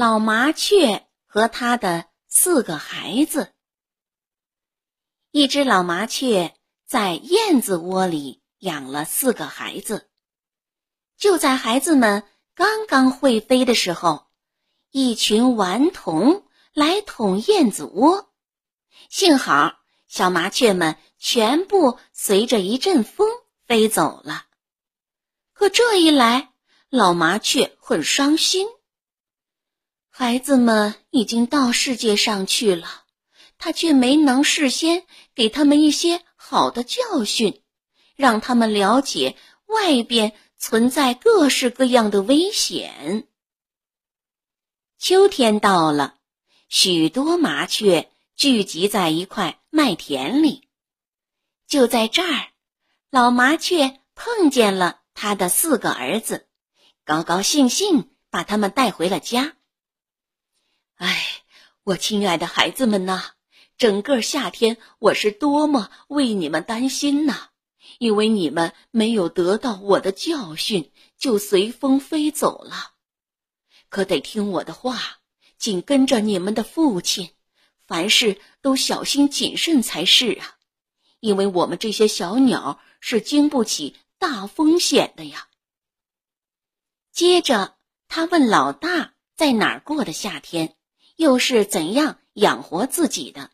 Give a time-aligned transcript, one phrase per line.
[0.00, 3.52] 老麻雀和他的四个孩子。
[5.32, 6.54] 一只老麻雀
[6.86, 10.08] 在燕子窝里养了四个孩子。
[11.16, 12.22] 就在孩子们
[12.54, 14.28] 刚刚会飞的时候，
[14.92, 18.30] 一群顽童来捅燕子窝。
[19.08, 23.26] 幸好小麻雀们全部随着一阵风
[23.66, 24.46] 飞走了。
[25.52, 26.52] 可这一来，
[26.88, 28.68] 老麻雀很伤心。
[30.20, 33.04] 孩子们已经到世界上去了，
[33.56, 37.62] 他却没能事先给他们一些好的教训，
[38.16, 39.36] 让他们了解
[39.66, 43.28] 外边存在各式各样的危险。
[44.98, 46.16] 秋天到了，
[46.68, 50.68] 许多麻雀聚集在一块麦田里。
[51.68, 52.48] 就在这儿，
[53.08, 56.48] 老麻雀碰见了他的四个儿子，
[57.04, 59.54] 高高兴兴把他们带回了家。
[60.98, 61.44] 哎，
[61.84, 63.22] 我亲爱的孩子们呐，
[63.76, 67.50] 整个夏天我是多么为你们担心呐！
[68.00, 72.94] 因为你们没有得到我的教训，就随风飞走了。
[73.88, 75.20] 可得听我的话，
[75.56, 77.30] 紧跟着你们的父亲，
[77.86, 80.56] 凡事都小心谨慎才是啊！
[81.20, 85.46] 因为我们这些小鸟是经不起大风险的呀。
[87.12, 87.76] 接着，
[88.08, 90.74] 他问老大在哪儿过的夏天。
[91.18, 93.50] 又是怎样养活自己的？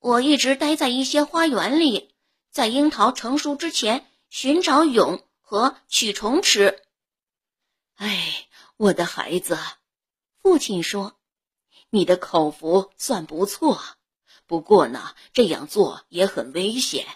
[0.00, 2.16] 我一直待在一些花园里，
[2.50, 6.82] 在樱桃成熟之前寻找蛹和蛆虫吃。
[7.94, 9.56] 哎，我的孩子，
[10.42, 11.14] 父亲说
[11.90, 13.80] ：“你的口福算不错，
[14.48, 17.06] 不过呢，这样做也很危险，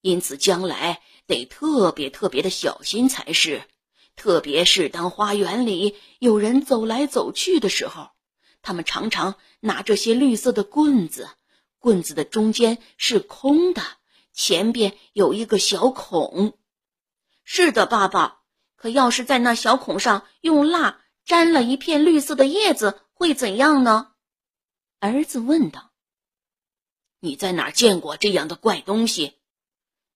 [0.00, 3.68] 因此将来得特别特别的小心才是。
[4.14, 8.10] 特别是当花园里有人走来走去的时候。”
[8.64, 11.28] 他们常常拿这些绿色的棍子，
[11.78, 13.82] 棍子的中间是空的，
[14.32, 16.58] 前边有一个小孔。
[17.44, 18.40] 是的，爸爸。
[18.76, 24.12] 可要是在那小孔上用蜡粘了一片绿色的叶子，会怎样呢？
[24.98, 25.92] 儿子问道。
[27.20, 29.34] 你在哪儿见过这样的怪东西？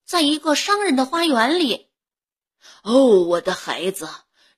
[0.04, 1.88] 在一个商人的花园里。
[2.82, 4.08] 哦，我的孩子，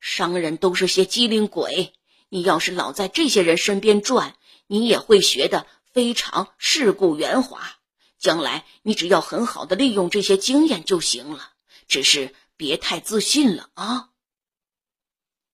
[0.01, 1.93] 商人都是些机灵鬼。
[2.31, 7.77] 你要是老在这些人身边转，你也会学得非常世故圆滑。
[8.19, 11.53] 将来你只要很好的利用这些经验就行了，
[11.89, 14.11] 只是别太自信了啊。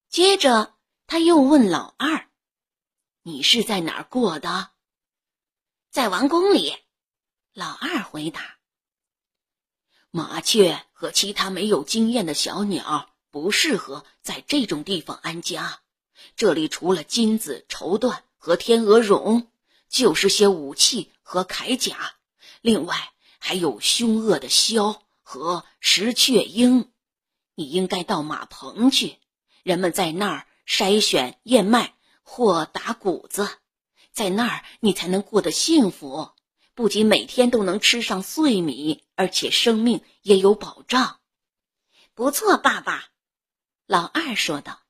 [0.09, 0.75] 接着
[1.07, 2.29] 他又问老二
[3.25, 4.71] ：“你是在哪儿过的？”
[5.91, 6.77] 在王宫里。
[7.55, 8.59] 老二回答
[10.11, 15.81] ：“麻雀和其他没有经验的小鸟不适合在这种地方安家。”
[16.37, 19.49] 这里除了金子、绸缎和天鹅绒，
[19.89, 22.15] 就是些武器和铠甲，
[22.61, 26.91] 另外还有凶恶的枭和石雀鹰。
[27.55, 29.17] 你应该到马棚去，
[29.63, 33.49] 人们在那儿筛选燕麦或打谷子，
[34.13, 36.31] 在那儿你才能过得幸福，
[36.75, 41.21] 不仅每天都能吃上碎米，而且生命也有保障。
[42.15, 43.07] 不错，爸爸，
[43.87, 44.81] 老二说道。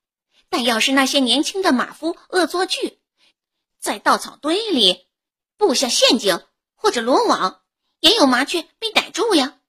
[0.49, 3.01] 但要是那些年轻的马夫恶作剧，
[3.79, 5.07] 在稻草堆里
[5.57, 7.63] 布下陷阱或者罗网，
[8.01, 9.61] 也有麻雀被逮住呀。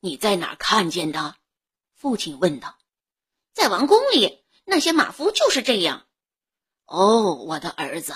[0.00, 1.36] 你在哪儿看见的？
[1.94, 2.76] 父亲问道。
[3.52, 6.06] 在王宫里，那些马夫就是这样。
[6.86, 8.14] 哦，我的儿子，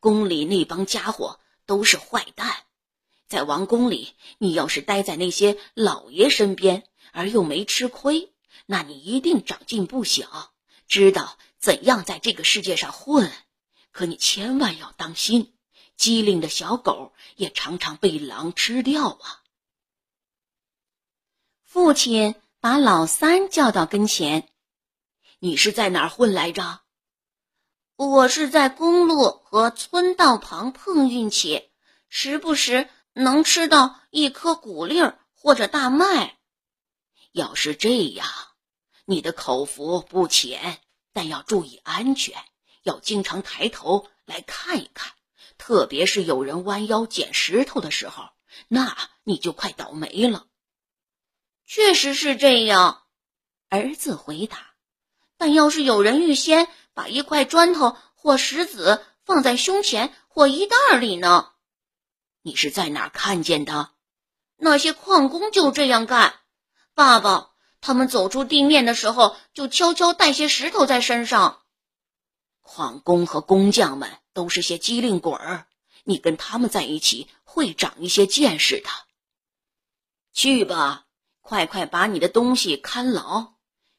[0.00, 2.64] 宫里那帮家伙都是坏蛋。
[3.26, 8.32] 在王宫里，你要是待在那些老爷身边而又没吃亏，
[8.64, 10.54] 那你一定长进不小。
[10.88, 13.30] 知道怎样在这个世界上混，
[13.92, 15.54] 可你千万要当心，
[15.96, 19.42] 机灵的小狗也常常被狼吃掉啊！
[21.62, 24.48] 父亲把老三叫到跟前
[25.38, 26.80] ：“你是在哪儿混来着
[27.96, 31.68] ？”“我是在公路和村道旁碰运气，
[32.08, 35.02] 时不时能吃到一颗谷粒
[35.34, 36.38] 或者大麦。”
[37.32, 38.26] 要是这样。
[39.10, 40.82] 你的口福不浅，
[41.14, 42.34] 但要注意安全，
[42.82, 45.14] 要经常抬头来看一看，
[45.56, 48.28] 特别是有人弯腰捡石头的时候，
[48.68, 48.94] 那
[49.24, 50.44] 你就快倒霉了。
[51.64, 53.04] 确实是这样，
[53.70, 54.74] 儿子回答。
[55.38, 61.52] 但要是有人预先把一块砖头或石子放在胸前或衣袋里呢？
[62.42, 63.92] 你是在哪儿看见的？
[64.58, 66.40] 那些矿工就这样干，
[66.92, 67.52] 爸爸。
[67.80, 71.62] 他们走出地面的时候，就悄悄带些石头在身上。
[72.60, 75.66] 矿工和工匠们都是些机灵鬼儿，
[76.04, 78.88] 你跟他们在一起会长一些见识的。
[80.32, 81.06] 去吧，
[81.40, 83.54] 快快把你的东西看牢。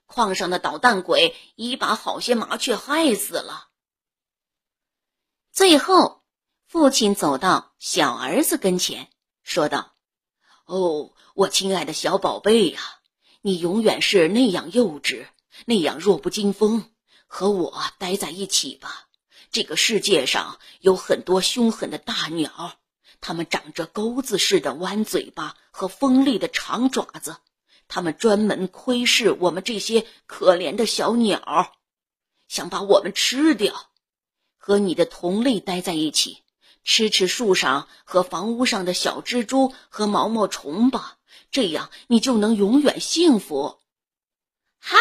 [0.05, 3.67] 矿上的捣蛋鬼已把好些麻雀害死了。
[5.51, 6.23] 最后，
[6.65, 9.11] 父亲走到小儿子跟前，
[9.43, 9.95] 说道
[10.65, 12.81] ：“哦，我亲爱的小宝贝呀，
[13.41, 15.25] 你永远是那样幼稚，
[15.65, 16.89] 那样弱不禁风，
[17.27, 19.07] 和我待在一起吧。
[19.51, 22.73] 这个世界上有很多凶狠的大鸟，
[23.21, 27.37] 它们长着钩子似的弯嘴巴和锋利的长爪子。”
[27.91, 31.73] 他们专门窥视我们这些可怜的小鸟，
[32.47, 33.89] 想把我们吃掉。
[34.57, 36.43] 和你的同类待在一起，
[36.83, 41.18] 吃吃树上和房屋上的小蜘蛛和毛毛虫吧，
[41.51, 43.79] 这样你就能永远幸福。
[44.79, 44.97] 嗨，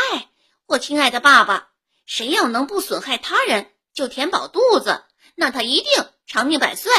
[0.66, 1.70] 我亲爱的爸爸，
[2.06, 5.04] 谁要能不损害他人，就填饱肚子，
[5.34, 5.90] 那他一定
[6.26, 6.92] 长命百岁。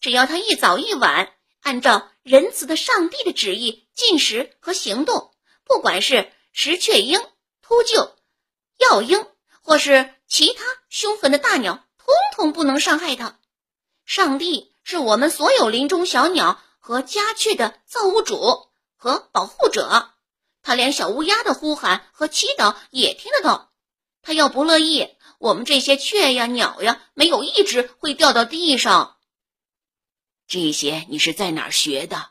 [0.00, 1.32] 只要他一早一晚。
[1.64, 5.32] 按照仁慈的上帝的旨意进食和行动，
[5.62, 7.20] 不管是石雀鹰、
[7.60, 8.10] 秃鹫、
[8.78, 9.24] 药鹰，
[9.62, 13.38] 或是其他凶狠的大鸟，通通不能伤害它。
[14.04, 20.10] 上帝是我们所有林中小鸟和家雀的造物主和保护者，
[20.62, 23.70] 他连小乌鸦的呼喊和祈祷也听得到。
[24.20, 29.16] 他要不乐意，我们这些雀呀、鸟呀，没有一只会掉到地上。
[30.48, 32.30] 这些你是在哪儿学的？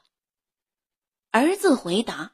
[1.31, 2.33] 儿子回答：“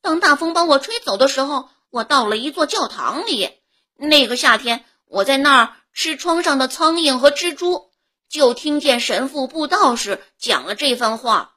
[0.00, 3.58] 当大风把我吹走的时候，我到了一座教堂里。
[3.96, 7.91] 那个夏天，我在那儿吃窗上的苍蝇和蜘蛛，
[8.32, 11.56] 就听见神父布道士讲了这番话。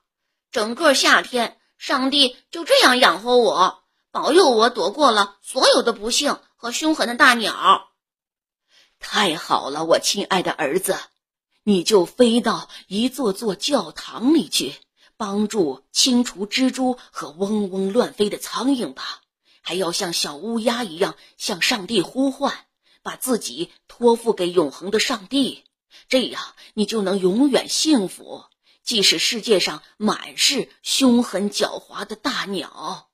[0.51, 7.91] 整个夏天，上帝就这样养活我，保佑我躲过了所有的不幸和凶狠的大鸟。
[8.99, 10.97] 太好了，我亲爱的儿子。”
[11.63, 14.75] 你就飞到一座座教堂里去，
[15.17, 19.21] 帮助清除蜘蛛和嗡嗡乱飞的苍蝇吧。
[19.61, 22.53] 还要像小乌鸦一样向上帝呼唤，
[23.01, 25.63] 把自己托付给永恒的上帝。
[26.07, 26.41] 这样，
[26.73, 28.45] 你就能永远幸福，
[28.83, 33.09] 即使世界上满是凶狠狡猾的大鸟。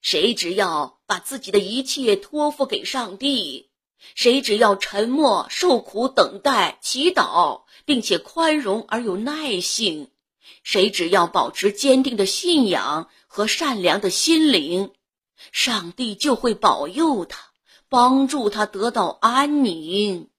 [0.00, 3.68] 谁只要把自己的一切托付给上帝。
[4.14, 10.06] 谁只要沉默、受苦、等待、祈祷，并且宽容而有耐性；
[10.62, 14.92] 谁只要保持坚定的信仰和善良的心灵，
[15.52, 17.50] 上帝就会保佑他，
[17.90, 20.29] 帮助他得到安宁。